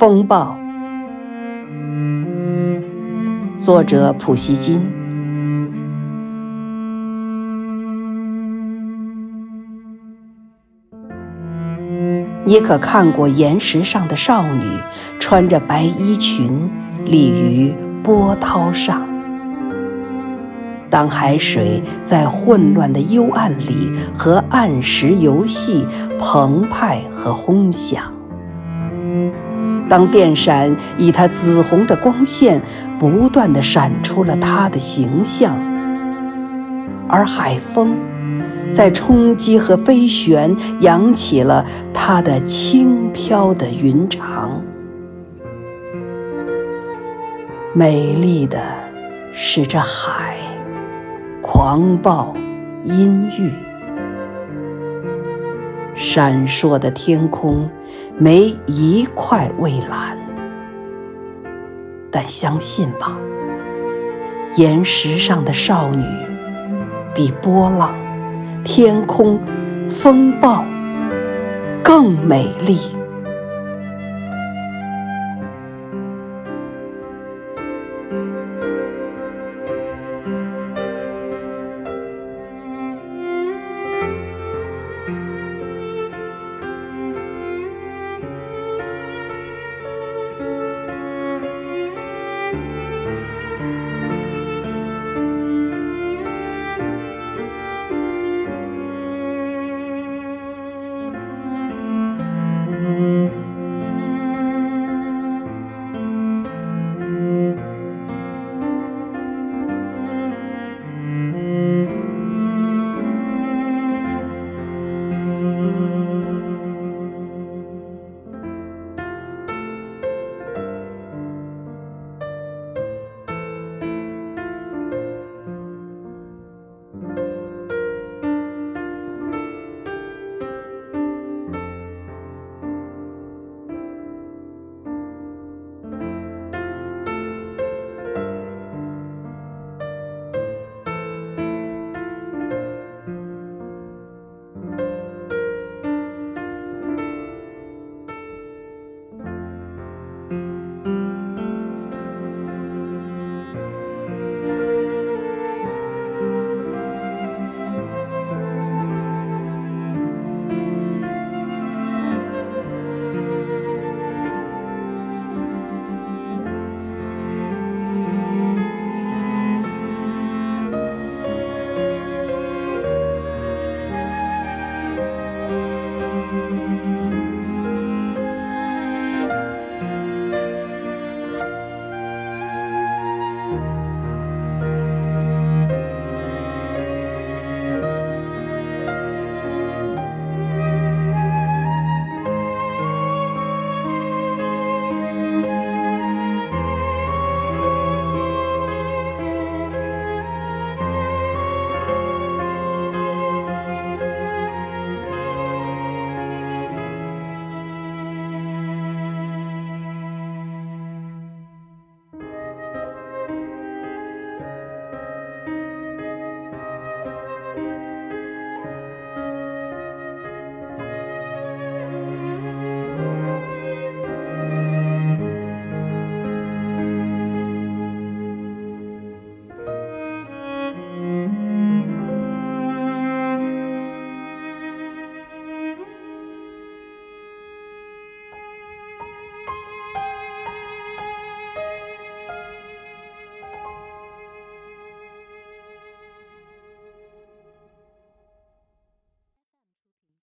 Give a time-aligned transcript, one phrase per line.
[0.00, 0.56] 风暴，
[3.58, 4.80] 作者普希金。
[12.46, 14.64] 你可看过岩石上的少女，
[15.18, 16.70] 穿着白衣裙，
[17.04, 19.06] 立于波涛上。
[20.88, 25.86] 当海水在混乱的幽暗里和暗石游戏，
[26.18, 28.14] 澎湃和轰响；
[29.90, 32.62] 当电闪以它紫红的光线
[32.98, 35.58] 不断地闪出了它的形象，
[37.08, 37.98] 而海风
[38.72, 44.62] 在冲击和飞旋，扬起了它的轻飘的云长。
[47.72, 48.60] 美丽的
[49.34, 50.36] 是这海。
[51.42, 52.32] 狂暴，
[52.84, 53.52] 阴郁，
[56.00, 57.68] 闪烁的天空
[58.18, 60.16] 没一块蔚蓝。
[62.10, 63.18] 但相信吧，
[64.56, 66.02] 岩石上的少女
[67.14, 67.94] 比波浪、
[68.64, 69.38] 天空、
[69.90, 70.64] 风暴
[71.82, 72.78] 更美丽。